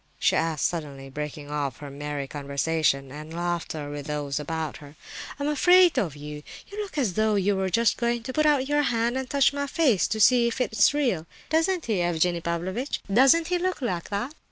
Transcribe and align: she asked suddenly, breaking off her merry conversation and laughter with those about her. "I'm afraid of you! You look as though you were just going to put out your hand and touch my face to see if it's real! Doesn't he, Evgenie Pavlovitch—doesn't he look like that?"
she 0.17 0.35
asked 0.35 0.65
suddenly, 0.65 1.11
breaking 1.11 1.51
off 1.51 1.77
her 1.77 1.91
merry 1.91 2.27
conversation 2.27 3.11
and 3.11 3.35
laughter 3.35 3.91
with 3.91 4.07
those 4.07 4.39
about 4.39 4.77
her. 4.77 4.95
"I'm 5.39 5.47
afraid 5.47 5.99
of 5.99 6.15
you! 6.15 6.41
You 6.71 6.81
look 6.81 6.97
as 6.97 7.13
though 7.13 7.35
you 7.35 7.55
were 7.55 7.69
just 7.69 7.97
going 7.97 8.23
to 8.23 8.33
put 8.33 8.47
out 8.47 8.67
your 8.67 8.81
hand 8.81 9.15
and 9.15 9.29
touch 9.29 9.53
my 9.53 9.67
face 9.67 10.07
to 10.07 10.19
see 10.19 10.47
if 10.47 10.59
it's 10.59 10.91
real! 10.95 11.27
Doesn't 11.51 11.85
he, 11.85 12.01
Evgenie 12.01 12.41
Pavlovitch—doesn't 12.41 13.49
he 13.49 13.59
look 13.59 13.79
like 13.79 14.09
that?" 14.09 14.33